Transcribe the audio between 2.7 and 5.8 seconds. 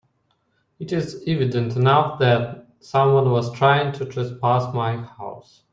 someone was trying to trespass my house.